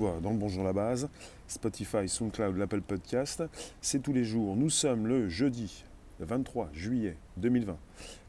dans 0.00 0.30
le 0.30 0.38
Bonjour 0.38 0.64
la 0.64 0.72
base, 0.72 1.10
Spotify, 1.46 2.08
SoundCloud, 2.08 2.56
l'Apple 2.56 2.80
Podcast. 2.80 3.42
C'est 3.82 4.00
tous 4.00 4.14
les 4.14 4.24
jours. 4.24 4.56
Nous 4.56 4.70
sommes 4.70 5.06
le 5.06 5.28
jeudi 5.28 5.84
23 6.20 6.70
juillet 6.72 7.18
2020 7.36 7.76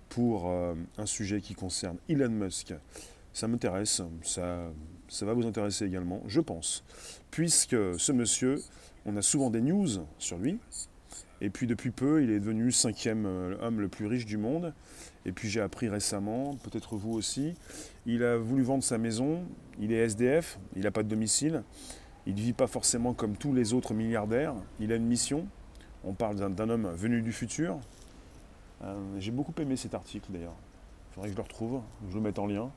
pour 0.09 0.49
euh, 0.49 0.73
un 0.97 1.05
sujet 1.05 1.39
qui 1.39 1.53
concerne 1.53 1.95
Elon 2.09 2.29
Musk. 2.29 2.73
Ça 3.31 3.47
m'intéresse, 3.47 4.01
ça, 4.21 4.69
ça 5.07 5.25
va 5.25 5.33
vous 5.33 5.47
intéresser 5.47 5.85
également, 5.85 6.21
je 6.27 6.41
pense, 6.41 6.83
puisque 7.31 7.77
ce 7.97 8.11
monsieur, 8.11 8.61
on 9.05 9.15
a 9.15 9.21
souvent 9.21 9.49
des 9.49 9.61
news 9.61 9.87
sur 10.19 10.37
lui, 10.37 10.59
et 11.41 11.49
puis 11.49 11.65
depuis 11.65 11.89
peu, 11.89 12.23
il 12.23 12.29
est 12.29 12.39
devenu 12.39 12.71
cinquième 12.71 13.25
euh, 13.25 13.55
homme 13.61 13.81
le 13.81 13.87
plus 13.87 14.05
riche 14.05 14.25
du 14.25 14.37
monde. 14.37 14.73
Et 15.25 15.31
puis 15.31 15.49
j'ai 15.49 15.61
appris 15.61 15.89
récemment, 15.89 16.55
peut-être 16.63 16.95
vous 16.95 17.13
aussi, 17.13 17.55
il 18.05 18.23
a 18.23 18.37
voulu 18.37 18.61
vendre 18.63 18.83
sa 18.83 18.97
maison, 18.97 19.43
il 19.81 19.91
est 19.91 19.97
SDF, 19.97 20.59
il 20.75 20.83
n'a 20.83 20.91
pas 20.91 21.03
de 21.03 21.09
domicile, 21.09 21.63
il 22.25 22.35
ne 22.35 22.39
vit 22.39 22.53
pas 22.53 22.67
forcément 22.67 23.13
comme 23.13 23.35
tous 23.35 23.51
les 23.51 23.73
autres 23.73 23.93
milliardaires, 23.93 24.53
il 24.79 24.93
a 24.93 24.95
une 24.95 25.05
mission, 25.05 25.47
on 26.03 26.13
parle 26.13 26.35
d'un 26.35 26.69
homme 26.69 26.89
venu 26.93 27.21
du 27.21 27.33
futur. 27.33 27.79
Euh, 28.83 28.95
j'ai 29.19 29.31
beaucoup 29.31 29.53
aimé 29.59 29.75
cet 29.75 29.93
article 29.93 30.31
d'ailleurs, 30.31 30.55
il 31.09 31.15
faudrait 31.15 31.29
que 31.29 31.33
je 31.33 31.37
le 31.37 31.43
retrouve, 31.43 31.81
je 32.09 32.15
le 32.15 32.21
mette 32.21 32.39
en 32.39 32.45
lien. 32.45 32.71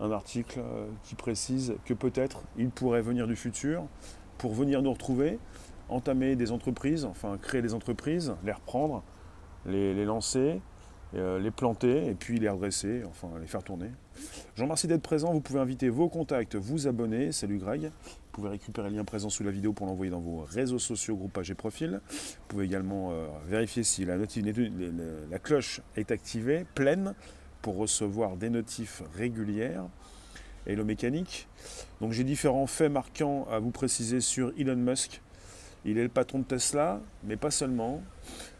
Un 0.00 0.10
article 0.10 0.60
euh, 0.60 0.86
qui 1.04 1.14
précise 1.14 1.76
que 1.84 1.94
peut-être 1.94 2.42
il 2.58 2.70
pourrait 2.70 3.02
venir 3.02 3.26
du 3.26 3.36
futur 3.36 3.84
pour 4.38 4.52
venir 4.52 4.82
nous 4.82 4.92
retrouver, 4.92 5.38
entamer 5.88 6.36
des 6.36 6.52
entreprises, 6.52 7.04
enfin 7.04 7.38
créer 7.38 7.62
des 7.62 7.74
entreprises, 7.74 8.34
les 8.44 8.52
reprendre, 8.52 9.02
les 9.64 10.04
lancer, 10.04 10.60
euh, 11.14 11.38
les 11.38 11.50
planter 11.50 12.08
et 12.08 12.14
puis 12.14 12.38
les 12.38 12.48
redresser, 12.48 13.02
enfin 13.08 13.28
les 13.40 13.46
faire 13.46 13.62
tourner. 13.62 13.90
Je 14.54 14.58
vous 14.60 14.64
remercie 14.64 14.88
d'être 14.88 15.02
présent. 15.02 15.32
Vous 15.32 15.40
pouvez 15.40 15.60
inviter 15.60 15.88
vos 15.88 16.08
contacts, 16.08 16.56
vous 16.56 16.88
abonner. 16.88 17.30
Salut 17.32 17.58
Greg. 17.58 17.82
Vous 17.82 17.90
pouvez 18.32 18.48
récupérer 18.48 18.90
le 18.90 18.96
lien 18.96 19.04
présent 19.04 19.30
sous 19.30 19.44
la 19.44 19.50
vidéo 19.50 19.72
pour 19.72 19.86
l'envoyer 19.86 20.10
dans 20.10 20.20
vos 20.20 20.40
réseaux 20.40 20.78
sociaux, 20.78 21.16
groupages 21.16 21.50
et 21.50 21.54
profils. 21.54 22.00
Vous 22.10 22.46
pouvez 22.48 22.64
également 22.64 23.12
euh, 23.12 23.26
vérifier 23.46 23.82
si 23.84 24.04
la, 24.04 24.16
la, 24.16 25.38
cloche 25.38 25.80
est 25.96 26.10
activée, 26.10 26.66
pleine, 26.74 27.14
pour 27.62 27.76
recevoir 27.76 28.36
des 28.36 28.50
notifs 28.50 29.02
régulières. 29.14 29.84
Hello 30.66 30.84
Mécanique. 30.84 31.48
Donc 32.00 32.12
j'ai 32.12 32.24
différents 32.24 32.66
faits 32.66 32.90
marquants 32.90 33.46
à 33.50 33.60
vous 33.60 33.70
préciser 33.70 34.20
sur 34.20 34.52
Elon 34.58 34.76
Musk. 34.76 35.22
Il 35.84 35.98
est 35.98 36.02
le 36.02 36.08
patron 36.08 36.40
de 36.40 36.44
Tesla, 36.44 37.00
mais 37.22 37.36
pas 37.36 37.52
seulement 37.52 38.02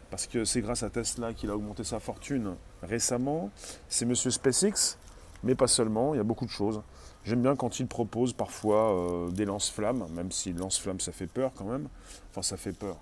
parce 0.09 0.27
que 0.27 0.45
c'est 0.45 0.61
grâce 0.61 0.83
à 0.83 0.89
Tesla 0.89 1.33
qu'il 1.33 1.49
a 1.49 1.55
augmenté 1.55 1.83
sa 1.83 1.99
fortune 1.99 2.55
récemment. 2.81 3.49
C'est 3.89 4.05
Monsieur 4.05 4.31
SpaceX, 4.31 4.97
mais 5.43 5.55
pas 5.55 5.67
seulement, 5.67 6.13
il 6.13 6.17
y 6.17 6.19
a 6.21 6.23
beaucoup 6.23 6.45
de 6.45 6.51
choses. 6.51 6.81
J'aime 7.25 7.41
bien 7.41 7.55
quand 7.55 7.79
il 7.79 7.87
propose 7.87 8.33
parfois 8.33 8.93
euh, 8.93 9.31
des 9.31 9.45
lance-flammes, 9.45 10.07
même 10.15 10.31
si 10.31 10.53
lance-flammes 10.53 10.99
ça 10.99 11.11
fait 11.11 11.27
peur 11.27 11.51
quand 11.55 11.65
même. 11.65 11.89
Enfin, 12.29 12.41
ça 12.41 12.55
fait 12.55 12.71
peur. 12.71 12.97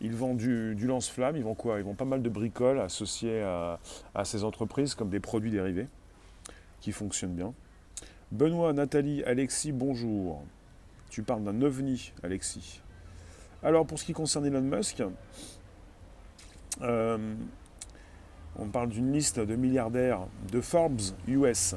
Ils 0.00 0.14
vendent 0.14 0.38
du, 0.38 0.74
lance-flamme, 0.86 1.36
ils 1.36 1.44
vendent 1.44 1.58
quoi? 1.58 1.78
Ils 1.78 1.84
vendent 1.84 1.98
pas 1.98 2.06
mal 2.06 2.22
de 2.22 2.28
bricoles 2.30 2.80
associées 2.80 3.42
à, 3.42 3.78
à, 4.14 4.24
ces 4.24 4.44
entreprises 4.44 4.94
comme 4.94 5.10
des 5.10 5.20
produits 5.20 5.50
dérivés 5.50 5.88
qui 6.80 6.92
fonctionnent 6.92 7.34
bien. 7.34 7.52
Benoît, 8.32 8.72
Nathalie, 8.72 9.22
Alexis, 9.24 9.72
bonjour. 9.72 10.42
Tu 11.10 11.22
parles 11.22 11.44
d'un 11.44 11.60
ovni, 11.60 12.12
Alexis. 12.22 12.80
Alors, 13.62 13.84
pour 13.84 13.98
ce 13.98 14.06
qui 14.06 14.14
concerne 14.14 14.46
Elon 14.46 14.62
Musk, 14.62 15.02
euh, 16.82 17.34
on 18.58 18.66
parle 18.66 18.88
d'une 18.88 19.12
liste 19.12 19.40
de 19.40 19.56
milliardaires 19.56 20.26
de 20.50 20.60
Forbes 20.60 21.00
US. 21.28 21.74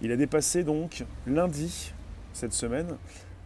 Il 0.00 0.12
a 0.12 0.16
dépassé 0.16 0.64
donc 0.64 1.04
lundi, 1.26 1.92
cette 2.32 2.52
semaine, 2.52 2.96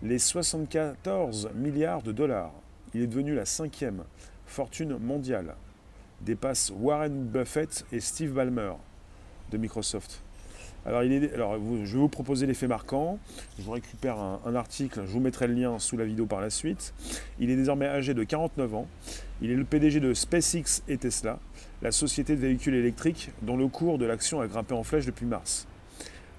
les 0.02 0.18
74 0.18 1.50
milliards 1.54 2.02
de 2.02 2.12
dollars. 2.12 2.52
Il 2.94 3.02
est 3.02 3.06
devenu 3.06 3.34
la 3.34 3.44
cinquième 3.44 4.04
fortune 4.46 4.96
mondiale. 4.98 5.54
Dépasse 6.20 6.72
Warren 6.76 7.26
Buffett 7.26 7.84
et 7.92 8.00
Steve 8.00 8.32
Ballmer 8.32 8.72
de 9.52 9.58
Microsoft. 9.58 10.20
Alors, 10.86 11.02
je 11.02 11.92
vais 11.92 11.98
vous 11.98 12.08
proposer 12.08 12.46
les 12.46 12.54
faits 12.54 12.68
marquants. 12.68 13.18
Je 13.58 13.64
vous 13.64 13.72
récupère 13.72 14.18
un, 14.18 14.54
article, 14.54 15.02
je 15.06 15.12
vous 15.12 15.20
mettrai 15.20 15.46
le 15.46 15.54
lien 15.54 15.78
sous 15.78 15.96
la 15.96 16.04
vidéo 16.04 16.26
par 16.26 16.40
la 16.40 16.50
suite. 16.50 16.94
Il 17.38 17.50
est 17.50 17.56
désormais 17.56 17.86
âgé 17.86 18.14
de 18.14 18.24
49 18.24 18.74
ans. 18.74 18.86
Il 19.40 19.52
est 19.52 19.56
le 19.56 19.64
PDG 19.64 20.00
de 20.00 20.14
SpaceX 20.14 20.82
et 20.88 20.98
Tesla, 20.98 21.38
la 21.80 21.92
société 21.92 22.34
de 22.34 22.40
véhicules 22.40 22.74
électriques 22.74 23.30
dont 23.42 23.56
le 23.56 23.68
cours 23.68 23.96
de 23.96 24.04
l'action 24.04 24.40
a 24.40 24.48
grimpé 24.48 24.74
en 24.74 24.82
flèche 24.82 25.06
depuis 25.06 25.26
mars. 25.26 25.68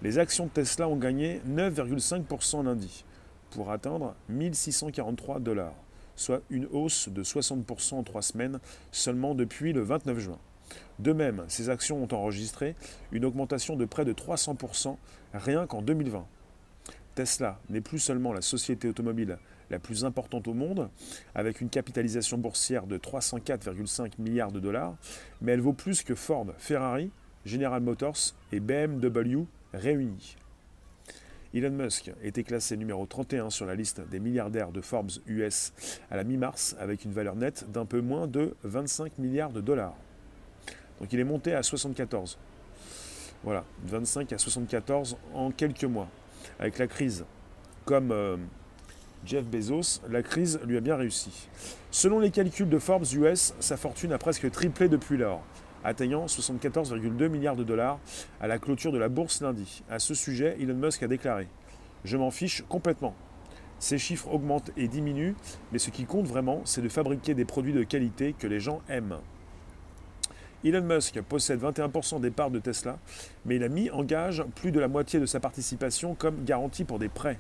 Les 0.01 0.17
actions 0.17 0.47
de 0.47 0.49
Tesla 0.49 0.89
ont 0.89 0.97
gagné 0.97 1.39
9,5% 1.49 2.65
lundi 2.65 3.05
pour 3.51 3.71
atteindre 3.71 4.15
1643 4.27 5.39
dollars, 5.39 5.75
soit 6.17 6.41
une 6.49 6.65
hausse 6.73 7.07
de 7.07 7.23
60% 7.23 7.95
en 7.95 8.03
trois 8.03 8.21
semaines 8.21 8.59
seulement 8.91 9.33
depuis 9.33 9.71
le 9.71 9.81
29 9.81 10.19
juin. 10.19 10.39
De 10.99 11.13
même, 11.13 11.45
ces 11.47 11.69
actions 11.69 12.03
ont 12.03 12.13
enregistré 12.13 12.75
une 13.13 13.23
augmentation 13.23 13.77
de 13.77 13.85
près 13.85 14.03
de 14.03 14.11
300% 14.11 14.97
rien 15.33 15.65
qu'en 15.67 15.81
2020. 15.81 16.25
Tesla 17.15 17.59
n'est 17.69 17.81
plus 17.81 17.99
seulement 17.99 18.33
la 18.33 18.41
société 18.41 18.87
automobile 18.87 19.37
la 19.69 19.79
plus 19.79 20.03
importante 20.03 20.47
au 20.47 20.53
monde, 20.53 20.89
avec 21.35 21.61
une 21.61 21.69
capitalisation 21.69 22.37
boursière 22.37 22.87
de 22.87 22.97
304,5 22.97 24.13
milliards 24.17 24.51
de 24.51 24.59
dollars, 24.59 24.95
mais 25.41 25.51
elle 25.51 25.61
vaut 25.61 25.73
plus 25.73 26.03
que 26.03 26.15
Ford, 26.15 26.47
Ferrari, 26.57 27.11
General 27.45 27.81
Motors 27.81 28.33
et 28.51 28.59
BMW 28.59 29.45
réunis. 29.73 30.37
Elon 31.53 31.71
Musk 31.71 32.11
était 32.21 32.43
classé 32.43 32.77
numéro 32.77 33.05
31 33.07 33.49
sur 33.49 33.65
la 33.65 33.73
liste 33.73 34.01
des 34.09 34.19
milliardaires 34.19 34.71
de 34.71 34.81
Forbes 34.81 35.11
US 35.25 35.73
à 36.11 36.15
la 36.15 36.23
mi-mars 36.23 36.75
avec 36.79 37.05
une 37.05 37.11
valeur 37.11 37.35
nette 37.35 37.65
d'un 37.71 37.85
peu 37.85 38.01
moins 38.01 38.27
de 38.27 38.55
25 38.63 39.17
milliards 39.17 39.51
de 39.51 39.61
dollars. 39.61 39.95
Donc 40.99 41.11
il 41.11 41.19
est 41.19 41.23
monté 41.23 41.53
à 41.53 41.63
74. 41.63 42.37
Voilà, 43.43 43.63
25 43.85 44.31
à 44.33 44.37
74 44.37 45.17
en 45.33 45.49
quelques 45.49 45.85
mois. 45.85 46.09
Avec 46.59 46.77
la 46.77 46.87
crise, 46.87 47.25
comme 47.85 48.11
euh, 48.11 48.35
Jeff 49.25 49.45
Bezos, 49.45 50.01
la 50.09 50.21
crise 50.21 50.59
lui 50.65 50.75
a 50.75 50.81
bien 50.81 50.97
réussi. 50.97 51.47
Selon 51.89 52.19
les 52.19 52.31
calculs 52.31 52.67
de 52.67 52.79
Forbes 52.79 53.05
US, 53.13 53.53
sa 53.61 53.77
fortune 53.77 54.11
a 54.11 54.17
presque 54.17 54.51
triplé 54.51 54.89
depuis 54.89 55.15
lors, 55.15 55.41
atteignant 55.85 56.25
74,2 56.25 57.29
milliards 57.29 57.55
de 57.55 57.63
dollars 57.63 57.99
à 58.41 58.47
la 58.47 58.59
clôture 58.59 58.91
de 58.91 58.97
la 58.97 59.07
bourse 59.07 59.41
lundi. 59.41 59.83
À 59.89 59.99
ce 59.99 60.13
sujet, 60.13 60.57
Elon 60.59 60.75
Musk 60.75 61.01
a 61.01 61.07
déclaré 61.07 61.47
Je 62.03 62.17
m'en 62.17 62.29
fiche 62.29 62.63
complètement. 62.67 63.15
Ces 63.79 63.97
chiffres 63.97 64.27
augmentent 64.29 64.71
et 64.75 64.89
diminuent, 64.89 65.35
mais 65.71 65.79
ce 65.79 65.91
qui 65.91 66.03
compte 66.03 66.27
vraiment, 66.27 66.61
c'est 66.65 66.81
de 66.81 66.89
fabriquer 66.89 67.33
des 67.33 67.45
produits 67.45 67.71
de 67.71 67.83
qualité 67.83 68.35
que 68.37 68.47
les 68.47 68.59
gens 68.59 68.81
aiment. 68.89 69.19
Elon 70.63 70.81
Musk 70.81 71.21
possède 71.21 71.61
21% 71.61 72.19
des 72.19 72.31
parts 72.31 72.51
de 72.51 72.59
Tesla, 72.59 72.97
mais 73.45 73.55
il 73.55 73.63
a 73.63 73.69
mis 73.69 73.89
en 73.91 74.03
gage 74.03 74.43
plus 74.55 74.71
de 74.71 74.79
la 74.79 74.87
moitié 74.87 75.19
de 75.19 75.25
sa 75.25 75.39
participation 75.39 76.15
comme 76.15 76.43
garantie 76.43 76.83
pour 76.83 76.99
des 76.99 77.07
prêts. 77.07 77.39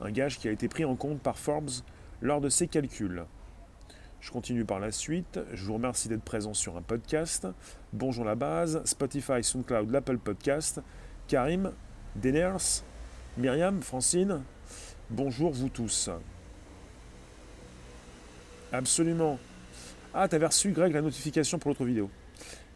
Un 0.00 0.10
gage 0.10 0.38
qui 0.38 0.48
a 0.48 0.52
été 0.52 0.68
pris 0.68 0.84
en 0.84 0.94
compte 0.94 1.20
par 1.20 1.38
Forbes 1.38 1.70
lors 2.20 2.40
de 2.40 2.48
ses 2.48 2.68
calculs. 2.68 3.24
Je 4.20 4.30
continue 4.30 4.64
par 4.64 4.78
la 4.78 4.92
suite. 4.92 5.40
Je 5.52 5.64
vous 5.64 5.74
remercie 5.74 6.08
d'être 6.08 6.22
présent 6.22 6.54
sur 6.54 6.76
un 6.76 6.82
podcast. 6.82 7.48
Bonjour 7.92 8.24
la 8.24 8.36
base, 8.36 8.80
Spotify, 8.84 9.42
SoundCloud, 9.42 9.90
l'Apple 9.90 10.18
Podcast. 10.18 10.80
Karim, 11.26 11.72
Deners, 12.14 12.84
Myriam, 13.36 13.82
Francine. 13.82 14.42
Bonjour 15.10 15.50
vous 15.50 15.68
tous. 15.68 16.08
Absolument. 18.72 19.38
Ah, 20.14 20.28
t'avais 20.28 20.44
reçu, 20.44 20.72
Greg, 20.72 20.92
la 20.92 21.00
notification 21.00 21.58
pour 21.58 21.70
l'autre 21.70 21.86
vidéo. 21.86 22.10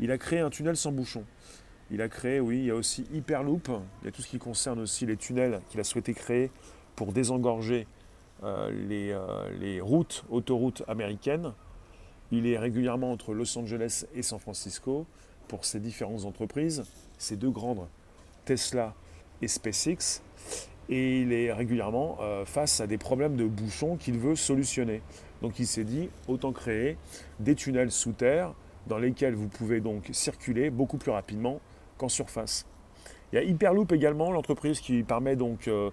Il 0.01 0.11
a 0.11 0.17
créé 0.17 0.41
un 0.41 0.49
tunnel 0.49 0.75
sans 0.75 0.91
bouchon. 0.91 1.23
Il 1.91 2.01
a 2.01 2.09
créé, 2.09 2.41
oui, 2.41 2.61
il 2.61 2.65
y 2.65 2.71
a 2.71 2.75
aussi 2.75 3.07
Hyperloop. 3.13 3.69
Il 4.01 4.07
y 4.07 4.09
a 4.09 4.11
tout 4.11 4.23
ce 4.23 4.29
qui 4.29 4.39
concerne 4.39 4.81
aussi 4.81 5.05
les 5.05 5.19
tunnels 5.19 5.61
qu'il 5.69 5.79
a 5.79 5.85
souhaité 5.85 6.15
créer 6.15 6.51
pour 6.95 7.13
désengorger 7.13 7.87
euh, 8.43 8.71
les, 8.71 9.13
euh, 9.13 9.51
les, 9.61 9.83
routes, 9.83 10.25
autoroutes 10.31 10.83
américaines. 10.89 11.53
Il 12.33 12.47
est 12.47 12.57
régulièrement 12.57 13.13
entre 13.13 13.35
Los 13.35 13.59
Angeles 13.59 14.07
et 14.15 14.23
San 14.23 14.39
Francisco 14.39 15.07
pour 15.47 15.67
ces 15.67 15.79
différentes 15.79 16.25
entreprises, 16.25 16.85
ces 17.19 17.37
deux 17.37 17.51
grandes, 17.51 17.87
Tesla 18.47 18.95
et 19.43 19.49
SpaceX. 19.49 20.23
Et 20.89 21.21
il 21.21 21.33
est 21.33 21.53
régulièrement 21.53 22.19
euh, 22.21 22.45
face 22.45 22.81
à 22.81 22.87
des 22.87 22.99
problèmes 22.99 23.37
de 23.37 23.45
bouchons 23.45 23.97
qu'il 23.97 24.19
veut 24.19 24.37
solutionner. 24.37 25.03
Donc 25.43 25.59
il 25.59 25.67
s'est 25.67 25.85
dit, 25.85 26.09
autant 26.29 26.53
créer 26.53 26.97
des 27.41 27.55
tunnels 27.55 27.91
sous 27.91 28.13
terre 28.13 28.55
dans 28.87 28.99
lesquels 28.99 29.35
vous 29.35 29.49
pouvez 29.49 29.81
donc 29.81 30.09
circuler 30.13 30.71
beaucoup 30.71 30.97
plus 30.97 31.11
rapidement 31.11 31.61
qu'en 31.99 32.09
surface. 32.09 32.67
Il 33.33 33.37
y 33.37 33.39
a 33.39 33.43
Hyperloop 33.43 33.91
également, 33.91 34.31
l'entreprise 34.31 34.81
qui 34.81 35.03
permet 35.03 35.35
donc 35.35 35.67
euh, 35.67 35.91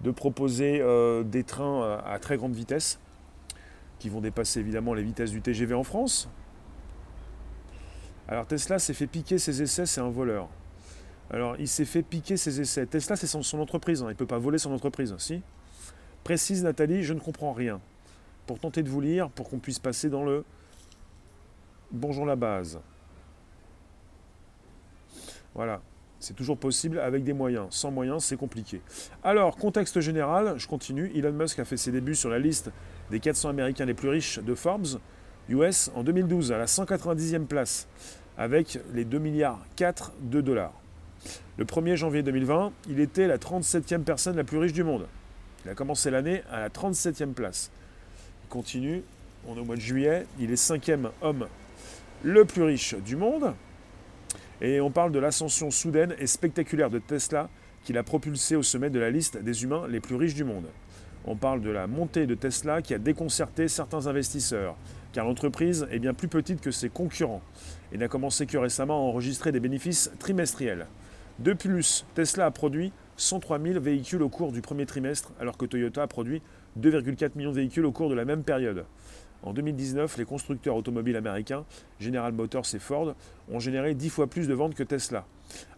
de 0.00 0.10
proposer 0.10 0.80
euh, 0.80 1.22
des 1.22 1.44
trains 1.44 2.00
à 2.04 2.18
très 2.18 2.36
grande 2.36 2.54
vitesse, 2.54 2.98
qui 4.00 4.08
vont 4.08 4.20
dépasser 4.20 4.58
évidemment 4.58 4.94
les 4.94 5.04
vitesses 5.04 5.30
du 5.30 5.40
TGV 5.40 5.74
en 5.74 5.84
France. 5.84 6.28
Alors 8.28 8.46
Tesla 8.46 8.78
s'est 8.78 8.94
fait 8.94 9.06
piquer 9.06 9.38
ses 9.38 9.62
essais, 9.62 9.86
c'est 9.86 10.00
un 10.00 10.10
voleur. 10.10 10.48
Alors, 11.32 11.56
il 11.58 11.66
s'est 11.66 11.86
fait 11.86 12.02
piquer 12.02 12.36
ses 12.36 12.60
essais. 12.60 12.84
Tesla, 12.84 13.16
c'est 13.16 13.26
son, 13.26 13.58
entreprise. 13.58 14.02
Hein. 14.02 14.06
Il 14.08 14.12
ne 14.12 14.16
peut 14.16 14.26
pas 14.26 14.38
voler 14.38 14.58
son 14.58 14.72
entreprise, 14.72 15.14
si? 15.18 15.40
Précise 16.24 16.62
Nathalie, 16.62 17.02
je 17.02 17.14
ne 17.14 17.20
comprends 17.20 17.52
rien. 17.52 17.80
Pour 18.46 18.58
tenter 18.58 18.82
de 18.82 18.90
vous 18.90 19.00
lire, 19.00 19.30
pour 19.30 19.48
qu'on 19.48 19.58
puisse 19.58 19.78
passer 19.78 20.10
dans 20.10 20.24
le 20.24 20.44
Bonjour 21.90 22.24
la 22.24 22.36
base. 22.36 22.80
Voilà. 25.54 25.80
C'est 26.20 26.34
toujours 26.34 26.56
possible 26.56 26.98
avec 27.00 27.24
des 27.24 27.32
moyens. 27.32 27.66
Sans 27.70 27.90
moyens, 27.90 28.24
c'est 28.24 28.36
compliqué. 28.36 28.80
Alors, 29.24 29.56
contexte 29.56 30.00
général, 30.00 30.54
je 30.56 30.66
continue. 30.68 31.10
Elon 31.14 31.32
Musk 31.32 31.58
a 31.58 31.64
fait 31.64 31.76
ses 31.76 31.92
débuts 31.92 32.14
sur 32.14 32.30
la 32.30 32.38
liste 32.38 32.70
des 33.10 33.20
400 33.20 33.48
Américains 33.48 33.84
les 33.84 33.94
plus 33.94 34.08
riches 34.08 34.38
de 34.38 34.54
Forbes 34.54 35.00
US 35.48 35.90
en 35.94 36.04
2012, 36.04 36.52
à 36.52 36.58
la 36.58 36.66
190e 36.66 37.46
place, 37.46 37.88
avec 38.38 38.78
les 38.94 39.04
2 39.04 39.18
milliards 39.18 39.60
4 39.76 40.12
de 40.22 40.40
dollars. 40.40 40.81
Le 41.58 41.64
1er 41.64 41.96
janvier 41.96 42.22
2020, 42.22 42.72
il 42.88 43.00
était 43.00 43.26
la 43.26 43.38
37e 43.38 44.02
personne 44.02 44.36
la 44.36 44.44
plus 44.44 44.58
riche 44.58 44.72
du 44.72 44.84
monde. 44.84 45.06
Il 45.64 45.70
a 45.70 45.74
commencé 45.74 46.10
l'année 46.10 46.42
à 46.50 46.60
la 46.60 46.68
37e 46.70 47.32
place. 47.32 47.70
Il 48.44 48.48
continue, 48.48 49.02
on 49.46 49.56
est 49.56 49.60
au 49.60 49.64
mois 49.64 49.76
de 49.76 49.80
juillet, 49.80 50.26
il 50.40 50.50
est 50.50 50.56
cinquième 50.56 51.10
homme 51.20 51.46
le 52.22 52.44
plus 52.44 52.62
riche 52.62 52.94
du 53.04 53.16
monde. 53.16 53.54
Et 54.60 54.80
on 54.80 54.90
parle 54.90 55.12
de 55.12 55.18
l'ascension 55.18 55.70
soudaine 55.70 56.14
et 56.18 56.26
spectaculaire 56.26 56.90
de 56.90 56.98
Tesla 56.98 57.48
qui 57.84 57.92
l'a 57.92 58.02
propulsé 58.02 58.56
au 58.56 58.62
sommet 58.62 58.90
de 58.90 58.98
la 59.00 59.10
liste 59.10 59.36
des 59.36 59.64
humains 59.64 59.86
les 59.88 60.00
plus 60.00 60.16
riches 60.16 60.34
du 60.34 60.44
monde. 60.44 60.66
On 61.24 61.36
parle 61.36 61.60
de 61.60 61.70
la 61.70 61.86
montée 61.86 62.26
de 62.26 62.34
Tesla 62.34 62.82
qui 62.82 62.94
a 62.94 62.98
déconcerté 62.98 63.68
certains 63.68 64.06
investisseurs, 64.06 64.76
car 65.12 65.24
l'entreprise 65.24 65.86
est 65.90 65.98
bien 65.98 66.14
plus 66.14 66.28
petite 66.28 66.60
que 66.60 66.70
ses 66.70 66.88
concurrents 66.88 67.42
et 67.92 67.98
n'a 67.98 68.08
commencé 68.08 68.46
que 68.46 68.58
récemment 68.58 68.96
à 68.96 69.08
enregistrer 69.08 69.52
des 69.52 69.60
bénéfices 69.60 70.10
trimestriels. 70.18 70.86
De 71.42 71.54
plus, 71.54 72.06
Tesla 72.14 72.46
a 72.46 72.50
produit 72.52 72.92
103 73.16 73.58
000 73.58 73.80
véhicules 73.80 74.22
au 74.22 74.28
cours 74.28 74.52
du 74.52 74.60
premier 74.60 74.86
trimestre, 74.86 75.32
alors 75.40 75.56
que 75.56 75.66
Toyota 75.66 76.04
a 76.04 76.06
produit 76.06 76.40
2,4 76.78 77.32
millions 77.34 77.50
de 77.50 77.56
véhicules 77.56 77.84
au 77.84 77.90
cours 77.90 78.08
de 78.08 78.14
la 78.14 78.24
même 78.24 78.44
période. 78.44 78.84
En 79.42 79.52
2019, 79.52 80.18
les 80.18 80.24
constructeurs 80.24 80.76
automobiles 80.76 81.16
américains, 81.16 81.64
General 81.98 82.32
Motors 82.32 82.72
et 82.74 82.78
Ford, 82.78 83.16
ont 83.50 83.58
généré 83.58 83.94
10 83.94 84.08
fois 84.10 84.28
plus 84.28 84.46
de 84.46 84.54
ventes 84.54 84.76
que 84.76 84.84
Tesla. 84.84 85.26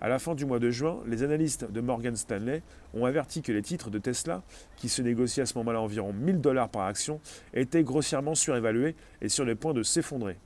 À 0.03 0.11
la 0.11 0.19
fin 0.19 0.35
du 0.35 0.45
mois 0.45 0.59
de 0.59 0.69
juin, 0.69 0.99
les 1.07 1.23
analystes 1.23 1.73
de 1.73 1.81
Morgan 1.81 2.15
Stanley 2.15 2.63
ont 2.93 3.07
averti 3.07 3.41
que 3.41 3.51
les 3.51 3.63
titres 3.63 3.89
de 3.89 3.99
Tesla, 3.99 4.43
qui 4.77 4.91
se 4.91 5.01
négociaient 5.01 5.45
à 5.45 5.47
ce 5.47 5.57
moment-là 5.57 5.81
environ 5.81 6.13
1000 6.13 6.43
dollars 6.43 6.69
par 6.69 6.83
action, 6.83 7.23
étaient 7.55 7.85
grossièrement 7.85 8.35
surévalués 8.35 8.97
et 9.23 9.31
sur 9.31 9.47
le 9.47 9.55
point 9.55 9.73
de 9.73 9.83
s'effondrer. 9.83 10.37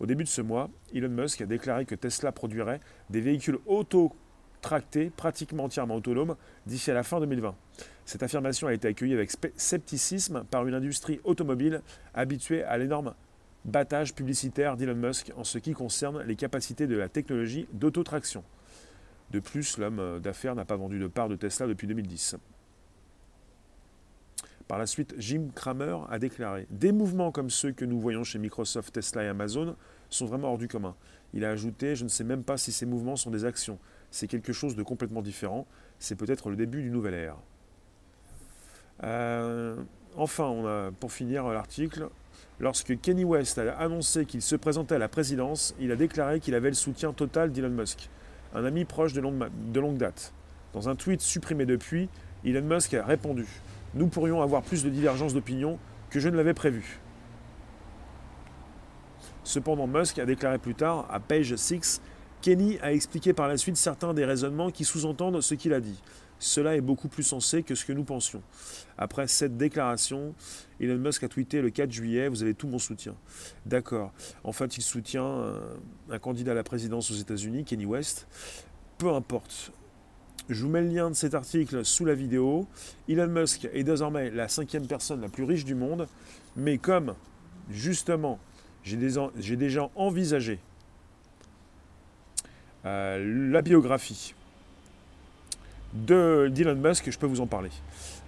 Au 0.00 0.06
début 0.06 0.24
de 0.24 0.28
ce 0.28 0.40
mois, 0.40 0.70
Elon 0.94 1.08
Musk 1.08 1.40
a 1.40 1.46
déclaré 1.46 1.84
que 1.84 1.94
Tesla 1.94 2.32
produirait 2.32 2.80
des 3.10 3.20
véhicules 3.20 3.58
auto-tractés 3.66 5.10
pratiquement 5.10 5.64
entièrement 5.64 5.96
autonomes 5.96 6.36
d'ici 6.66 6.90
à 6.90 6.94
la 6.94 7.02
fin 7.02 7.20
2020. 7.20 7.54
Cette 8.04 8.22
affirmation 8.22 8.66
a 8.66 8.74
été 8.74 8.88
accueillie 8.88 9.14
avec 9.14 9.30
scepticisme 9.56 10.44
par 10.50 10.66
une 10.66 10.74
industrie 10.74 11.20
automobile 11.24 11.80
habituée 12.14 12.62
à 12.64 12.76
l'énorme 12.76 13.14
battage 13.64 14.14
publicitaire 14.14 14.76
d'Elon 14.76 14.94
Musk 14.94 15.32
en 15.36 15.44
ce 15.44 15.58
qui 15.58 15.72
concerne 15.72 16.22
les 16.22 16.36
capacités 16.36 16.86
de 16.86 16.96
la 16.96 17.08
technologie 17.08 17.66
d'autotraction. 17.72 18.44
De 19.30 19.40
plus, 19.40 19.78
l'homme 19.78 20.20
d'affaires 20.20 20.54
n'a 20.54 20.64
pas 20.64 20.76
vendu 20.76 20.98
de 20.98 21.06
part 21.06 21.28
de 21.28 21.36
Tesla 21.36 21.66
depuis 21.66 21.86
2010. 21.86 22.36
Par 24.68 24.78
la 24.78 24.86
suite, 24.86 25.14
Jim 25.18 25.48
Cramer 25.54 25.98
a 26.10 26.18
déclaré 26.18 26.66
Des 26.70 26.92
mouvements 26.92 27.30
comme 27.30 27.50
ceux 27.50 27.72
que 27.72 27.84
nous 27.84 28.00
voyons 28.00 28.24
chez 28.24 28.38
Microsoft, 28.38 28.94
Tesla 28.94 29.24
et 29.24 29.28
Amazon 29.28 29.76
sont 30.08 30.26
vraiment 30.26 30.48
hors 30.48 30.58
du 30.58 30.68
commun. 30.68 30.94
Il 31.34 31.44
a 31.44 31.50
ajouté 31.50 31.96
Je 31.96 32.04
ne 32.04 32.08
sais 32.08 32.24
même 32.24 32.42
pas 32.42 32.56
si 32.56 32.72
ces 32.72 32.86
mouvements 32.86 33.16
sont 33.16 33.30
des 33.30 33.44
actions. 33.44 33.78
C'est 34.10 34.26
quelque 34.26 34.52
chose 34.52 34.76
de 34.76 34.82
complètement 34.82 35.22
différent. 35.22 35.66
C'est 35.98 36.16
peut-être 36.16 36.48
le 36.48 36.56
début 36.56 36.82
d'une 36.82 36.92
nouvelle 36.92 37.14
ère. 37.14 37.36
Euh, 39.02 39.76
enfin, 40.16 40.92
pour 41.00 41.12
finir 41.12 41.46
l'article, 41.48 42.08
lorsque 42.58 42.98
Kenny 43.00 43.24
West 43.24 43.58
a 43.58 43.72
annoncé 43.76 44.24
qu'il 44.24 44.40
se 44.40 44.56
présentait 44.56 44.94
à 44.94 44.98
la 44.98 45.08
présidence, 45.08 45.74
il 45.78 45.92
a 45.92 45.96
déclaré 45.96 46.40
qu'il 46.40 46.54
avait 46.54 46.68
le 46.68 46.74
soutien 46.74 47.12
total 47.12 47.52
d'Elon 47.52 47.70
Musk, 47.70 48.08
un 48.54 48.64
ami 48.64 48.84
proche 48.84 49.12
de 49.12 49.20
longue 49.20 49.96
date. 49.98 50.32
Dans 50.72 50.88
un 50.88 50.96
tweet 50.96 51.20
supprimé 51.20 51.66
depuis, 51.66 52.08
Elon 52.44 52.62
Musk 52.62 52.94
a 52.94 53.04
répondu 53.04 53.46
nous 53.94 54.08
pourrions 54.08 54.42
avoir 54.42 54.62
plus 54.62 54.84
de 54.84 54.90
divergences 54.90 55.34
d'opinion 55.34 55.78
que 56.10 56.20
je 56.20 56.28
ne 56.28 56.36
l'avais 56.36 56.54
prévu. 56.54 57.00
Cependant, 59.42 59.86
Musk 59.86 60.18
a 60.18 60.26
déclaré 60.26 60.58
plus 60.58 60.74
tard, 60.74 61.06
à 61.10 61.20
page 61.20 61.54
6, 61.54 62.00
Kenny 62.40 62.78
a 62.80 62.92
expliqué 62.92 63.32
par 63.32 63.48
la 63.48 63.56
suite 63.56 63.76
certains 63.76 64.14
des 64.14 64.24
raisonnements 64.24 64.70
qui 64.70 64.84
sous-entendent 64.84 65.40
ce 65.40 65.54
qu'il 65.54 65.72
a 65.72 65.80
dit. 65.80 66.02
Cela 66.38 66.76
est 66.76 66.80
beaucoup 66.80 67.08
plus 67.08 67.22
sensé 67.22 67.62
que 67.62 67.74
ce 67.74 67.84
que 67.84 67.92
nous 67.92 68.04
pensions. 68.04 68.42
Après 68.98 69.26
cette 69.28 69.56
déclaration, 69.56 70.34
Elon 70.80 70.98
Musk 70.98 71.22
a 71.24 71.28
tweeté 71.28 71.62
le 71.62 71.70
4 71.70 71.90
juillet 71.90 72.28
Vous 72.28 72.42
avez 72.42 72.54
tout 72.54 72.68
mon 72.68 72.78
soutien. 72.78 73.14
D'accord. 73.64 74.12
En 74.42 74.52
fait, 74.52 74.76
il 74.76 74.82
soutient 74.82 75.24
un, 75.24 75.60
un 76.10 76.18
candidat 76.18 76.52
à 76.52 76.54
la 76.54 76.64
présidence 76.64 77.10
aux 77.10 77.14
États-Unis, 77.14 77.64
Kenny 77.64 77.86
West. 77.86 78.26
Peu 78.98 79.10
importe. 79.12 79.72
Je 80.50 80.62
vous 80.62 80.68
mets 80.68 80.82
le 80.82 80.88
lien 80.88 81.08
de 81.08 81.14
cet 81.14 81.34
article 81.34 81.84
sous 81.84 82.04
la 82.04 82.14
vidéo. 82.14 82.66
Elon 83.08 83.28
Musk 83.28 83.66
est 83.72 83.82
désormais 83.82 84.30
la 84.30 84.48
cinquième 84.48 84.86
personne 84.86 85.22
la 85.22 85.28
plus 85.28 85.44
riche 85.44 85.64
du 85.64 85.74
monde, 85.74 86.06
mais 86.56 86.76
comme 86.76 87.14
justement 87.70 88.38
j'ai 88.82 88.96
déjà 89.56 89.90
envisagé 89.94 90.58
euh, 92.84 93.50
la 93.50 93.62
biographie 93.62 94.34
de 95.94 96.50
d'Elon 96.52 96.74
Musk, 96.74 97.10
je 97.10 97.18
peux 97.18 97.26
vous 97.26 97.40
en 97.40 97.46
parler. 97.46 97.70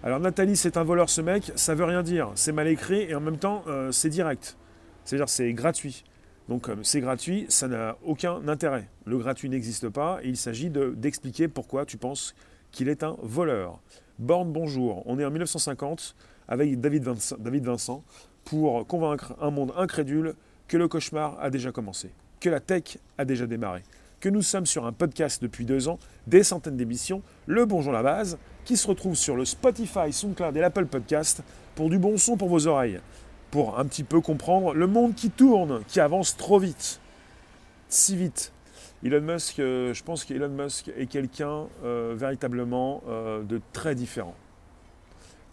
Alors 0.03 0.21
Nathalie, 0.21 0.57
c'est 0.57 0.79
un 0.79 0.85
voleur 0.85 1.11
ce 1.11 1.21
mec, 1.21 1.53
ça 1.57 1.75
veut 1.75 1.85
rien 1.85 2.03
dire, 2.03 2.31
c'est 2.35 2.53
mal 2.53 2.69
écrit 2.69 3.03
et 3.03 3.15
en 3.15 3.21
même 3.21 3.39
temps 3.39 3.63
euh, 3.67 3.93
c'est 3.93 4.09
direct. 4.09 4.57
C'est-à-dire 5.05 5.29
c'est 5.29 5.53
gratuit. 5.53 6.05
Donc 6.49 6.71
c'est 6.83 7.01
gratuit, 7.01 7.47
ça 7.49 7.67
n'a 7.67 7.97
aucun 8.05 8.47
intérêt. 8.49 8.89
Le 9.05 9.19
gratuit 9.19 9.49
n'existe 9.49 9.89
pas 9.89 10.21
il 10.23 10.37
s'agit 10.37 10.71
d'expliquer 10.71 11.49
pourquoi 11.49 11.85
tu 11.85 11.97
penses 11.97 12.35
qu'il 12.71 12.89
est 12.89 13.03
un 13.03 13.17
voleur. 13.23 13.81
Borne, 14.19 14.53
bonjour. 14.53 15.03
On 15.07 15.19
est 15.19 15.25
en 15.25 15.31
1950 15.31 16.15
avec 16.49 16.81
David 16.81 17.03
Vincent, 17.05 17.37
David 17.39 17.65
Vincent 17.65 18.05
pour 18.45 18.87
convaincre 18.87 19.35
un 19.41 19.51
monde 19.51 19.73
incrédule 19.77 20.35
que 20.69 20.77
le 20.77 20.87
cauchemar 20.89 21.37
a 21.41 21.51
déjà 21.51 21.73
commencé, 21.73 22.11
que 22.41 22.49
la 22.49 22.61
tech 22.61 22.99
a 23.19 23.25
déjà 23.25 23.47
démarré, 23.47 23.83
que 24.21 24.29
nous 24.29 24.43
sommes 24.43 24.67
sur 24.67 24.87
un 24.87 24.93
podcast 24.93 25.43
depuis 25.43 25.65
deux 25.65 25.89
ans, 25.89 25.99
des 26.27 26.45
centaines 26.45 26.77
d'émissions, 26.77 27.23
le 27.47 27.67
Bonjour 27.67 27.93
la 27.93 28.03
base, 28.03 28.39
qui 28.65 28.77
se 28.77 28.87
retrouve 28.87 29.17
sur 29.17 29.37
le 29.37 29.45
Spotify, 29.45 30.13
SoundCloud 30.13 30.57
et 30.57 30.61
l'Apple 30.61 30.87
Podcast 30.87 31.43
pour 31.75 31.91
du 31.91 31.99
bon 31.99 32.17
son 32.17 32.37
pour 32.37 32.49
vos 32.49 32.67
oreilles 32.67 33.01
pour 33.51 33.79
un 33.79 33.85
petit 33.87 34.05
peu 34.05 34.21
comprendre 34.21 34.75
le 34.75 34.87
monde 34.87 35.15
qui 35.15 35.31
tourne, 35.31 35.83
qui 35.89 36.01
avance 36.01 36.37
trop 36.37 36.59
vite, 36.59 37.01
si 37.89 38.17
vite. 38.17 38.53
Elon 39.05 39.21
Musk, 39.21 39.59
euh, 39.61 39.95
je 39.95 40.03
pense 40.03 40.25
qu'Elon 40.25 40.49
Musk 40.49 40.91
est 40.97 41.07
quelqu'un 41.07 41.67
euh, 41.85 42.15
véritablement 42.17 43.03
euh, 43.09 43.43
de 43.43 43.61
très 43.73 43.95
différent. 43.95 44.35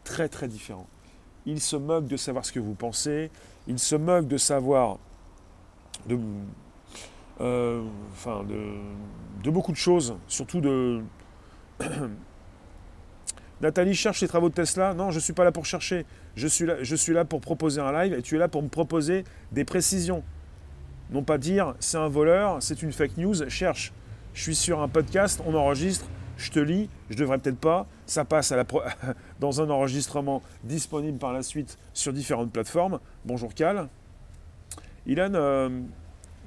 Très 0.04 0.30
très 0.30 0.48
différent. 0.48 0.88
Il 1.46 1.60
se 1.62 1.76
moque 1.76 2.08
de 2.08 2.18
savoir 2.18 2.46
ce 2.46 2.52
que 2.52 2.60
vous 2.60 2.74
pensez, 2.74 3.30
il 3.68 3.80
se 3.80 3.96
moque 3.96 4.28
de 4.28 4.38
savoir 4.38 4.98
de, 6.08 6.18
enfin 7.38 8.44
de, 8.44 8.76
de 9.44 9.52
beaucoup 9.52 9.72
de 9.72 9.78
choses, 9.78 10.16
surtout 10.28 10.62
de, 10.62 11.04
Nathalie 13.62 13.96
cherche 13.96 14.22
les 14.22 14.28
travaux 14.28 14.50
de 14.50 14.54
Tesla. 14.54 14.94
Non, 14.94 15.12
je 15.12 15.16
ne 15.16 15.22
suis 15.22 15.34
pas 15.34 15.44
là 15.44 15.52
pour 15.52 15.66
chercher. 15.66 16.06
Je 16.36 16.48
suis, 16.48 17.14
là, 17.14 17.26
pour 17.26 17.42
proposer 17.42 17.82
un 17.82 17.92
live 17.92 18.14
et 18.14 18.22
tu 18.22 18.36
es 18.36 18.38
là 18.40 18.48
pour 18.48 18.64
me 18.64 18.68
proposer 18.68 19.24
des 19.52 19.64
précisions. 19.66 20.24
Non 21.12 21.24
pas 21.24 21.38
dire 21.38 21.76
c'est 21.80 21.98
un 21.98 22.08
voleur, 22.08 22.58
c'est 22.62 22.82
une 22.82 22.92
fake 22.92 23.18
news, 23.18 23.48
cherche. 23.50 23.94
Je 24.34 24.42
suis 24.42 24.56
sur 24.56 24.82
un 24.82 24.88
podcast, 24.88 25.42
on 25.46 25.54
enregistre, 25.54 26.06
je 26.38 26.50
te 26.50 26.60
lis, 26.60 26.90
je 27.12 27.18
devrais 27.18 27.38
peut-être 27.38 27.60
pas, 27.60 27.86
ça 28.08 28.26
passe 28.26 28.52
dans 29.40 29.62
un 29.62 29.70
enregistrement 29.70 30.42
disponible 30.64 31.20
par 31.20 31.34
la 31.34 31.44
suite 31.44 31.78
sur 31.94 32.14
différentes 32.14 32.52
plateformes. 32.52 33.00
Bonjour 33.26 33.54
Cal. 33.54 33.90
Elon 35.08 35.34
euh, 35.36 35.70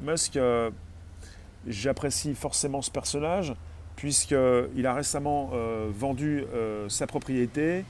Musk, 0.01 0.37
euh, 0.37 0.71
j'apprécie 1.67 2.35
forcément 2.35 2.83
ce 2.83 2.91
personnage 2.91 3.55
puisqu'il 3.97 4.87
a 4.87 4.95
récemment 4.95 5.51
euh, 5.55 5.89
vendu 5.91 6.45
euh, 6.55 6.89
sa 6.89 7.07
propriété. 7.07 7.85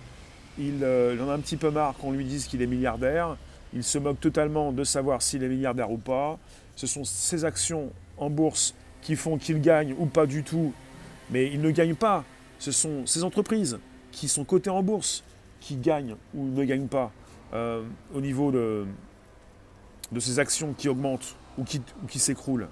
Euh, 0.58 1.14
il, 1.14 1.22
en 1.22 1.28
a 1.28 1.34
un 1.34 1.40
petit 1.40 1.56
peu 1.56 1.70
marre 1.70 1.94
qu'on 1.94 2.12
lui 2.12 2.24
dise 2.24 2.46
qu'il 2.46 2.62
est 2.62 2.66
milliardaire. 2.66 3.36
Il 3.74 3.84
se 3.84 3.98
moque 3.98 4.20
totalement 4.20 4.72
de 4.72 4.84
savoir 4.84 5.20
s'il 5.20 5.42
est 5.42 5.48
milliardaire 5.48 5.90
ou 5.90 5.98
pas. 5.98 6.38
Ce 6.76 6.86
sont 6.86 7.04
ses 7.04 7.44
actions 7.44 7.90
en 8.16 8.30
bourse 8.30 8.74
qui 9.02 9.16
font 9.16 9.36
qu'il 9.36 9.60
gagne 9.60 9.94
ou 9.98 10.06
pas 10.06 10.26
du 10.26 10.44
tout. 10.44 10.72
Mais 11.30 11.50
il 11.52 11.60
ne 11.60 11.70
gagne 11.70 11.94
pas. 11.94 12.24
Ce 12.58 12.70
sont 12.70 13.04
ses 13.04 13.24
entreprises 13.24 13.78
qui 14.12 14.28
sont 14.28 14.44
cotées 14.44 14.70
en 14.70 14.82
bourse 14.82 15.24
qui 15.60 15.76
gagnent 15.76 16.16
ou 16.34 16.46
ne 16.46 16.64
gagnent 16.64 16.86
pas 16.86 17.10
au 18.14 18.20
niveau 18.20 18.50
de, 18.50 18.84
de 20.12 20.20
ses 20.20 20.38
actions 20.38 20.74
qui 20.74 20.88
augmentent 20.88 21.36
ou 21.56 21.64
qui 21.64 22.18
s'écroulent. 22.18 22.68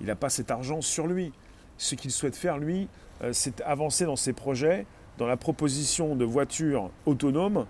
Il 0.00 0.06
n'a 0.06 0.16
pas 0.16 0.28
cet 0.28 0.50
argent 0.50 0.80
sur 0.80 1.06
lui. 1.06 1.32
Ce 1.78 1.94
qu'il 1.94 2.10
souhaite 2.10 2.36
faire, 2.36 2.58
lui, 2.58 2.88
euh, 3.22 3.30
c'est 3.32 3.60
avancer 3.62 4.04
dans 4.04 4.16
ses 4.16 4.32
projets, 4.32 4.86
dans 5.18 5.26
la 5.26 5.36
proposition 5.36 6.16
de 6.16 6.24
voitures 6.24 6.90
autonomes, 7.06 7.66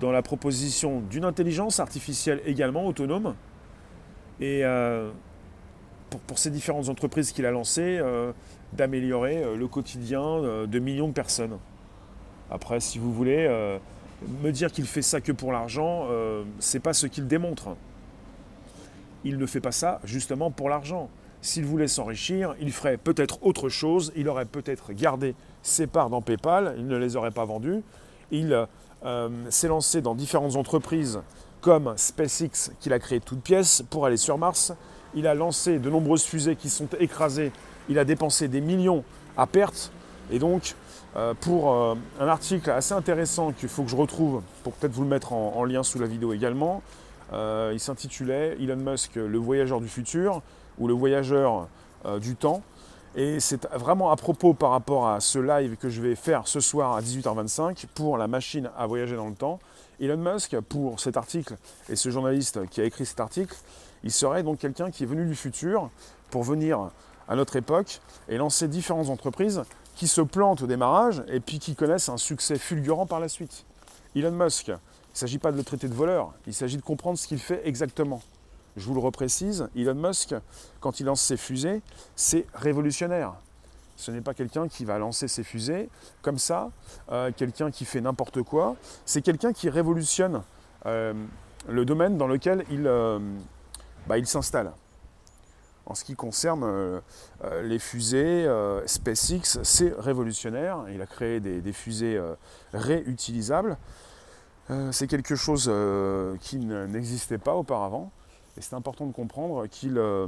dans 0.00 0.12
la 0.12 0.22
proposition 0.22 1.00
d'une 1.00 1.24
intelligence 1.24 1.80
artificielle 1.80 2.40
également 2.46 2.86
autonome. 2.86 3.34
Et 4.40 4.64
euh, 4.64 5.10
pour, 6.26 6.38
ces 6.38 6.50
différentes 6.50 6.88
entreprises 6.88 7.32
qu'il 7.32 7.46
a 7.46 7.50
lancées, 7.50 7.98
euh, 8.00 8.32
d'améliorer 8.72 9.56
le 9.56 9.68
quotidien 9.68 10.66
de 10.66 10.78
millions 10.80 11.06
de 11.06 11.12
personnes. 11.12 11.58
Après, 12.50 12.80
si 12.80 12.98
vous 12.98 13.12
voulez, 13.12 13.48
me 14.42 14.50
dire 14.50 14.72
qu'il 14.72 14.86
fait 14.86 15.00
ça 15.00 15.20
que 15.20 15.30
pour 15.30 15.52
l'argent, 15.52 16.08
c'est 16.58 16.80
pas 16.80 16.92
ce 16.92 17.06
qu'il 17.06 17.28
démontre. 17.28 17.76
Il 19.22 19.38
ne 19.38 19.46
fait 19.46 19.60
pas 19.60 19.70
ça 19.70 20.00
justement 20.02 20.50
pour 20.50 20.68
l'argent. 20.68 21.08
S'il 21.44 21.66
voulait 21.66 21.88
s'enrichir, 21.88 22.54
il 22.58 22.72
ferait 22.72 22.96
peut-être 22.96 23.44
autre 23.44 23.68
chose, 23.68 24.14
il 24.16 24.30
aurait 24.30 24.46
peut-être 24.46 24.94
gardé 24.94 25.34
ses 25.62 25.86
parts 25.86 26.08
dans 26.08 26.22
PayPal, 26.22 26.74
il 26.78 26.86
ne 26.86 26.96
les 26.96 27.16
aurait 27.16 27.32
pas 27.32 27.44
vendues, 27.44 27.82
il 28.30 28.66
euh, 29.04 29.28
s'est 29.50 29.68
lancé 29.68 30.00
dans 30.00 30.14
différentes 30.14 30.56
entreprises 30.56 31.20
comme 31.60 31.92
SpaceX 31.98 32.70
qu'il 32.80 32.94
a 32.94 32.98
créé 32.98 33.20
toutes 33.20 33.42
pièces 33.42 33.84
pour 33.90 34.06
aller 34.06 34.16
sur 34.16 34.38
Mars, 34.38 34.72
il 35.14 35.26
a 35.26 35.34
lancé 35.34 35.78
de 35.78 35.90
nombreuses 35.90 36.24
fusées 36.24 36.56
qui 36.56 36.70
sont 36.70 36.88
écrasées, 36.98 37.52
il 37.90 37.98
a 37.98 38.06
dépensé 38.06 38.48
des 38.48 38.62
millions 38.62 39.04
à 39.36 39.46
perte, 39.46 39.92
et 40.30 40.38
donc 40.38 40.74
euh, 41.14 41.34
pour 41.38 41.74
euh, 41.74 41.94
un 42.20 42.26
article 42.26 42.70
assez 42.70 42.94
intéressant 42.94 43.52
qu'il 43.52 43.68
faut 43.68 43.82
que 43.82 43.90
je 43.90 43.96
retrouve, 43.96 44.40
pour 44.62 44.72
peut-être 44.72 44.94
vous 44.94 45.02
le 45.02 45.10
mettre 45.10 45.34
en, 45.34 45.62
lien 45.64 45.82
sous 45.82 45.98
la 45.98 46.06
vidéo 46.06 46.32
également, 46.32 46.80
il 47.32 47.80
s'intitulait 47.80 48.56
Elon 48.60 48.76
Musk, 48.76 49.16
le 49.16 49.38
voyageur 49.38 49.80
du 49.80 49.88
futur 49.88 50.40
ou 50.78 50.88
le 50.88 50.94
voyageur 50.94 51.68
euh, 52.06 52.18
du 52.18 52.36
temps. 52.36 52.62
Et 53.16 53.38
c'est 53.38 53.66
vraiment 53.72 54.10
à 54.10 54.16
propos 54.16 54.54
par 54.54 54.70
rapport 54.70 55.08
à 55.08 55.20
ce 55.20 55.38
live 55.38 55.76
que 55.76 55.88
je 55.88 56.02
vais 56.02 56.16
faire 56.16 56.48
ce 56.48 56.58
soir 56.58 56.96
à 56.96 57.00
18h25 57.00 57.86
pour 57.94 58.18
la 58.18 58.26
machine 58.26 58.70
à 58.76 58.86
voyager 58.86 59.14
dans 59.14 59.28
le 59.28 59.34
temps. 59.34 59.60
Elon 60.00 60.16
Musk, 60.16 60.58
pour 60.60 60.98
cet 60.98 61.16
article, 61.16 61.56
et 61.88 61.94
ce 61.94 62.10
journaliste 62.10 62.68
qui 62.70 62.80
a 62.80 62.84
écrit 62.84 63.06
cet 63.06 63.20
article, 63.20 63.54
il 64.02 64.10
serait 64.10 64.42
donc 64.42 64.58
quelqu'un 64.58 64.90
qui 64.90 65.04
est 65.04 65.06
venu 65.06 65.26
du 65.26 65.36
futur 65.36 65.90
pour 66.30 66.42
venir 66.42 66.90
à 67.28 67.36
notre 67.36 67.54
époque 67.54 68.00
et 68.28 68.36
lancer 68.36 68.66
différentes 68.66 69.08
entreprises 69.08 69.62
qui 69.94 70.08
se 70.08 70.20
plantent 70.20 70.62
au 70.62 70.66
démarrage 70.66 71.22
et 71.28 71.38
puis 71.38 71.60
qui 71.60 71.76
connaissent 71.76 72.08
un 72.08 72.16
succès 72.16 72.58
fulgurant 72.58 73.06
par 73.06 73.20
la 73.20 73.28
suite. 73.28 73.64
Elon 74.16 74.32
Musk, 74.32 74.68
il 74.68 74.72
ne 74.72 74.78
s'agit 75.12 75.38
pas 75.38 75.52
de 75.52 75.56
le 75.56 75.64
traiter 75.64 75.88
de 75.88 75.94
voleur, 75.94 76.32
il 76.46 76.54
s'agit 76.54 76.76
de 76.76 76.82
comprendre 76.82 77.16
ce 77.16 77.28
qu'il 77.28 77.38
fait 77.38 77.62
exactement. 77.64 78.20
Je 78.76 78.86
vous 78.86 78.94
le 78.94 79.00
reprécise, 79.00 79.68
Elon 79.76 79.94
Musk, 79.94 80.34
quand 80.80 80.98
il 80.98 81.06
lance 81.06 81.22
ses 81.22 81.36
fusées, 81.36 81.80
c'est 82.16 82.46
révolutionnaire. 82.54 83.34
Ce 83.96 84.10
n'est 84.10 84.20
pas 84.20 84.34
quelqu'un 84.34 84.66
qui 84.66 84.84
va 84.84 84.98
lancer 84.98 85.28
ses 85.28 85.44
fusées 85.44 85.88
comme 86.22 86.38
ça, 86.38 86.70
euh, 87.12 87.30
quelqu'un 87.34 87.70
qui 87.70 87.84
fait 87.84 88.00
n'importe 88.00 88.42
quoi. 88.42 88.76
C'est 89.06 89.22
quelqu'un 89.22 89.52
qui 89.52 89.70
révolutionne 89.70 90.42
euh, 90.86 91.14
le 91.68 91.84
domaine 91.84 92.18
dans 92.18 92.26
lequel 92.26 92.64
il, 92.70 92.86
euh, 92.86 93.20
bah, 94.08 94.18
il 94.18 94.26
s'installe. 94.26 94.72
En 95.86 95.94
ce 95.94 96.02
qui 96.02 96.14
concerne 96.14 97.02
les 97.62 97.78
fusées, 97.78 98.48
SpaceX, 98.86 99.58
c'est 99.62 99.92
révolutionnaire. 99.98 100.78
Il 100.90 101.02
a 101.02 101.06
créé 101.06 101.40
des 101.40 101.72
fusées 101.74 102.18
réutilisables. 102.72 103.76
c'est 104.92 105.06
quelque 105.06 105.36
chose 105.36 105.70
qui 106.40 106.56
n'existait 106.56 107.36
pas 107.36 107.54
auparavant. 107.54 108.10
Et 108.56 108.60
c'est 108.60 108.74
important 108.74 109.06
de 109.06 109.12
comprendre 109.12 109.66
euh, 109.84 110.26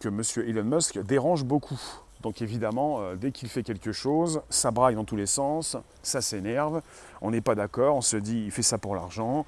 que 0.00 0.08
M. 0.08 0.22
Elon 0.46 0.64
Musk 0.64 0.98
dérange 0.98 1.44
beaucoup. 1.44 1.80
Donc 2.22 2.42
évidemment, 2.42 3.00
euh, 3.00 3.16
dès 3.16 3.32
qu'il 3.32 3.48
fait 3.48 3.62
quelque 3.62 3.92
chose, 3.92 4.42
ça 4.50 4.70
braille 4.70 4.94
dans 4.94 5.04
tous 5.04 5.16
les 5.16 5.26
sens, 5.26 5.76
ça 6.02 6.20
s'énerve, 6.20 6.82
on 7.20 7.30
n'est 7.30 7.40
pas 7.40 7.54
d'accord, 7.54 7.96
on 7.96 8.00
se 8.00 8.16
dit 8.16 8.44
il 8.44 8.50
fait 8.50 8.62
ça 8.62 8.78
pour 8.78 8.94
l'argent, 8.94 9.46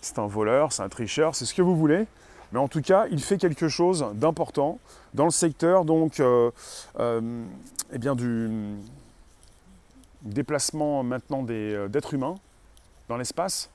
c'est 0.00 0.18
un 0.18 0.26
voleur, 0.26 0.72
c'est 0.72 0.82
un 0.82 0.88
tricheur, 0.88 1.34
c'est 1.34 1.44
ce 1.44 1.54
que 1.54 1.62
vous 1.62 1.76
voulez. 1.76 2.06
Mais 2.52 2.58
en 2.58 2.68
tout 2.68 2.82
cas, 2.82 3.06
il 3.10 3.20
fait 3.22 3.38
quelque 3.38 3.68
chose 3.68 4.06
d'important 4.14 4.78
dans 5.14 5.24
le 5.24 5.30
secteur 5.30 5.84
donc, 5.84 6.20
euh, 6.20 6.50
eh 6.98 7.98
bien, 7.98 8.14
du 8.14 8.76
déplacement 10.22 11.02
maintenant 11.02 11.42
d'êtres 11.42 12.14
humains 12.14 12.34
dans 13.08 13.16
l'espace 13.16 13.70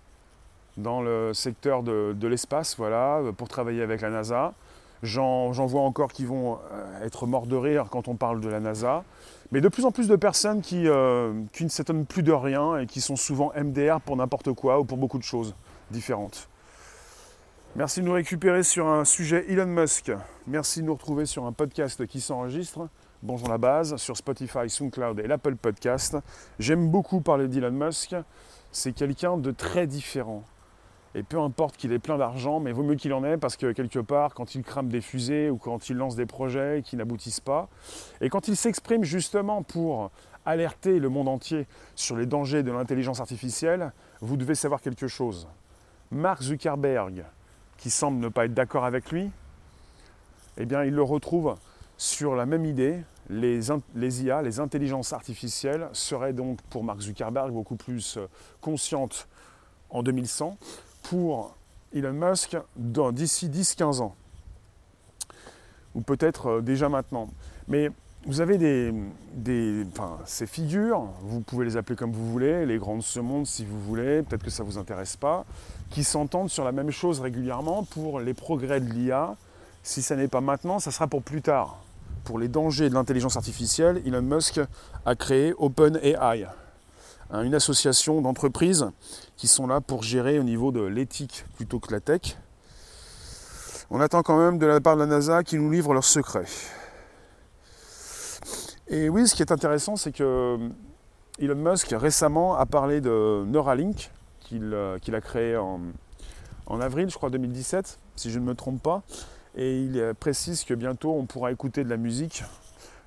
dans 0.77 1.01
le 1.01 1.33
secteur 1.33 1.83
de, 1.83 2.27
l'espace, 2.27 2.77
voilà, 2.77 3.21
pour 3.35 3.47
travailler 3.47 3.81
avec 3.81 4.01
la 4.01 4.09
NASA. 4.09 4.53
J'en 5.03 5.51
vois 5.51 5.81
encore 5.81 6.11
qui 6.11 6.25
vont 6.25 6.57
euh, 6.71 7.05
être 7.05 7.27
morts 7.27 7.45
de 7.45 7.55
rire 7.55 7.87
quand 7.91 8.07
on 8.07 8.15
parle 8.15 8.41
de 8.41 8.49
la 8.49 8.59
NASA. 8.59 9.03
Mais 9.51 9.61
de 9.61 9.69
plus 9.69 9.85
en 9.85 9.91
plus 9.91 10.07
de 10.07 10.15
personnes 10.15 10.61
qui, 10.61 10.87
euh, 10.87 11.33
qui 11.53 11.63
ne 11.63 11.69
s'étonnent 11.69 12.05
plus 12.05 12.23
de 12.23 12.31
rien 12.31 12.77
et 12.77 12.85
qui 12.85 12.99
sont 12.99 13.15
souvent 13.15 13.51
MDR 13.55 14.01
pour 14.01 14.17
n'importe 14.17 14.53
quoi 14.53 14.79
ou 14.79 14.85
pour 14.85 14.97
beaucoup 14.97 15.19
de 15.19 15.23
choses 15.23 15.55
différentes. 15.91 16.49
Merci 17.75 18.01
de 18.01 18.05
nous 18.05 18.13
récupérer 18.13 18.63
sur 18.63 18.87
un 18.87 19.05
sujet 19.05 19.45
Elon 19.49 19.67
Musk. 19.67 20.11
Merci 20.47 20.81
de 20.81 20.87
nous 20.87 20.95
retrouver 20.95 21.25
sur 21.25 21.45
un 21.45 21.51
podcast 21.51 22.07
qui 22.07 22.19
s'enregistre. 22.19 22.89
Bonjour 23.21 23.49
la 23.49 23.57
base 23.57 23.95
sur 23.97 24.17
Spotify, 24.17 24.69
SoundCloud 24.69 25.19
et 25.19 25.27
l'Apple 25.27 25.55
Podcast. 25.55 26.17
J'aime 26.59 26.89
beaucoup 26.89 27.21
parler 27.21 27.47
d'Elon 27.47 27.71
Musk. 27.71 28.15
C'est 28.71 28.93
quelqu'un 28.93 29.37
de 29.37 29.51
très 29.51 29.85
différent. 29.85 30.43
Et 31.15 31.23
peu 31.23 31.39
importe 31.39 31.77
qu'il 31.77 31.91
ait 31.93 31.99
plein 31.99 32.17
d'argent, 32.17 32.59
mais 32.59 32.71
vaut 32.71 32.83
mieux 32.83 32.95
qu'il 32.95 33.13
en 33.13 33.23
ait 33.23 33.37
parce 33.37 33.57
que 33.57 33.71
quelque 33.71 33.99
part, 33.99 34.33
quand 34.33 34.55
il 34.55 34.63
crame 34.63 34.89
des 34.89 35.01
fusées 35.01 35.49
ou 35.49 35.57
quand 35.57 35.89
il 35.89 35.97
lance 35.97 36.15
des 36.15 36.25
projets 36.25 36.83
qui 36.85 36.95
n'aboutissent 36.95 37.39
pas, 37.39 37.69
et 38.21 38.29
quand 38.29 38.47
il 38.47 38.55
s'exprime 38.55 39.03
justement 39.03 39.63
pour 39.63 40.11
alerter 40.45 40.99
le 40.99 41.09
monde 41.09 41.27
entier 41.27 41.67
sur 41.95 42.15
les 42.15 42.25
dangers 42.25 42.63
de 42.63 42.71
l'intelligence 42.71 43.19
artificielle, 43.19 43.91
vous 44.21 44.37
devez 44.37 44.55
savoir 44.55 44.81
quelque 44.81 45.07
chose. 45.07 45.47
Mark 46.11 46.41
Zuckerberg, 46.41 47.25
qui 47.77 47.89
semble 47.89 48.19
ne 48.19 48.29
pas 48.29 48.45
être 48.45 48.53
d'accord 48.53 48.85
avec 48.85 49.11
lui, 49.11 49.29
eh 50.57 50.65
bien, 50.65 50.83
il 50.83 50.93
le 50.93 51.03
retrouve 51.03 51.55
sur 51.97 52.35
la 52.35 52.45
même 52.45 52.65
idée. 52.65 53.01
Les, 53.29 53.69
IA, 54.23 54.41
les 54.41 54.59
intelligences 54.59 55.11
artificielles, 55.11 55.89
seraient 55.91 56.33
donc 56.33 56.61
pour 56.69 56.83
Mark 56.83 57.01
Zuckerberg 57.01 57.51
beaucoup 57.51 57.75
plus 57.75 58.17
euh, 58.17 58.27
conscientes 58.61 59.27
en 59.89 60.01
2100 60.01 60.57
pour 61.09 61.55
Elon 61.93 62.13
Musk 62.13 62.57
d'ici 62.75 63.49
10-15 63.49 64.01
ans. 64.01 64.15
Ou 65.95 66.01
peut-être 66.01 66.47
euh, 66.47 66.61
déjà 66.61 66.89
maintenant. 66.89 67.29
Mais 67.67 67.89
vous 68.25 68.41
avez 68.41 68.57
des, 68.57 69.85
ces 70.25 70.47
figures, 70.47 71.07
vous 71.21 71.39
pouvez 71.39 71.65
les 71.65 71.77
appeler 71.77 71.95
comme 71.95 72.11
vous 72.11 72.29
voulez, 72.29 72.65
les 72.65 72.77
grands 72.77 72.97
de 72.97 73.01
ce 73.01 73.21
monde 73.21 73.47
si 73.47 73.63
vous 73.63 73.79
voulez, 73.79 74.21
peut-être 74.21 74.43
que 74.43 74.49
ça 74.49 74.63
ne 74.63 74.69
vous 74.69 74.77
intéresse 74.77 75.15
pas, 75.15 75.45
qui 75.89 76.03
s'entendent 76.03 76.49
sur 76.49 76.65
la 76.65 76.73
même 76.73 76.91
chose 76.91 77.21
régulièrement 77.21 77.83
pour 77.83 78.19
les 78.19 78.33
progrès 78.33 78.81
de 78.81 78.91
l'IA. 78.91 79.35
Si 79.83 80.01
ça 80.01 80.17
n'est 80.17 80.27
pas 80.27 80.41
maintenant, 80.41 80.79
ça 80.79 80.91
sera 80.91 81.07
pour 81.07 81.23
plus 81.23 81.41
tard. 81.41 81.79
Pour 82.25 82.37
les 82.37 82.49
dangers 82.49 82.89
de 82.89 82.93
l'intelligence 82.95 83.37
artificielle, 83.37 84.01
Elon 84.05 84.21
Musk 84.21 84.59
a 85.05 85.15
créé 85.15 85.53
OpenAI, 85.57 86.47
une 87.31 87.55
association 87.55 88.21
d'entreprises 88.21 88.89
qui 89.35 89.47
sont 89.47 89.67
là 89.67 89.81
pour 89.81 90.03
gérer 90.03 90.39
au 90.39 90.43
niveau 90.43 90.71
de 90.71 90.81
l'éthique 90.81 91.45
plutôt 91.55 91.79
que 91.79 91.91
la 91.91 91.99
tech. 91.99 92.37
On 93.89 93.99
attend 94.01 94.21
quand 94.21 94.37
même 94.37 94.57
de 94.57 94.65
la 94.65 94.81
part 94.81 94.95
de 94.95 95.01
la 95.01 95.07
NASA 95.07 95.43
qui 95.43 95.57
nous 95.57 95.71
livre 95.71 95.93
leurs 95.93 96.03
secrets. 96.03 96.45
Et 98.89 99.09
oui, 99.09 99.27
ce 99.27 99.35
qui 99.35 99.41
est 99.41 99.51
intéressant, 99.51 99.95
c'est 99.95 100.11
que 100.11 100.23
euh, 100.23 100.69
Elon 101.39 101.55
Musk 101.55 101.93
récemment 101.97 102.55
a 102.55 102.65
parlé 102.65 103.01
de 103.01 103.43
Neuralink, 103.45 104.11
qu'il 104.39 104.73
euh, 104.73 104.97
a 104.97 105.21
créé 105.21 105.57
en, 105.57 105.81
en, 106.65 106.81
avril, 106.81 107.09
je 107.09 107.15
crois, 107.15 107.29
2017, 107.29 107.99
si 108.15 108.31
je 108.31 108.39
ne 108.39 108.45
me 108.45 108.55
trompe 108.55 108.81
pas. 108.81 109.03
Et 109.55 109.81
il 109.81 110.13
précise 110.19 110.63
que 110.63 110.73
bientôt 110.73 111.13
on 111.13 111.25
pourra 111.25 111.51
écouter 111.51 111.83
de 111.83 111.89
la 111.89 111.97
musique 111.97 112.43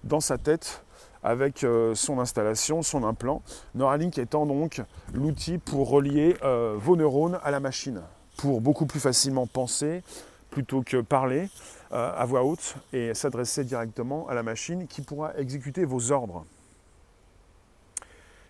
dans 0.04 0.20
sa 0.20 0.36
tête 0.36 0.82
avec 1.22 1.64
euh, 1.64 1.94
son 1.94 2.18
installation, 2.18 2.82
son 2.82 3.04
implant. 3.04 3.42
Neuralink 3.74 4.18
étant 4.18 4.46
donc 4.46 4.82
l'outil 5.12 5.58
pour 5.58 5.90
relier 5.90 6.36
euh, 6.42 6.76
vos 6.78 6.96
neurones 6.96 7.38
à 7.42 7.50
la 7.50 7.60
machine, 7.60 8.02
pour 8.36 8.60
beaucoup 8.60 8.86
plus 8.86 9.00
facilement 9.00 9.46
penser 9.46 10.02
plutôt 10.50 10.82
que 10.82 11.00
parler 11.00 11.48
euh, 11.92 12.12
à 12.16 12.24
voix 12.24 12.42
haute 12.42 12.74
et 12.92 13.14
s'adresser 13.14 13.64
directement 13.64 14.28
à 14.28 14.34
la 14.34 14.42
machine 14.42 14.86
qui 14.86 15.02
pourra 15.02 15.36
exécuter 15.36 15.84
vos 15.84 16.10
ordres. 16.10 16.44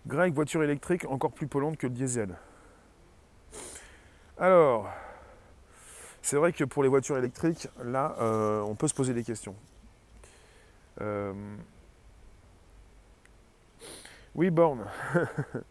Greg, 0.06 0.32
voiture 0.32 0.62
électrique 0.62 1.04
encore 1.10 1.32
plus 1.32 1.46
polluante 1.46 1.76
que 1.76 1.86
le 1.86 1.92
diesel. 1.92 2.34
Alors, 4.38 4.88
c'est 6.22 6.36
vrai 6.36 6.54
que 6.54 6.64
pour 6.64 6.82
les 6.82 6.88
voitures 6.88 7.18
électriques, 7.18 7.68
là, 7.84 8.16
on 8.66 8.74
peut 8.74 8.88
se 8.88 8.94
poser 8.94 9.12
des 9.12 9.22
questions. 9.22 9.54
Oui, 14.34 14.50
Borne. 14.50 14.86